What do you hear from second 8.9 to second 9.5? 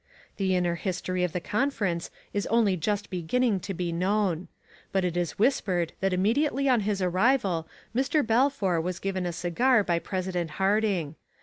given a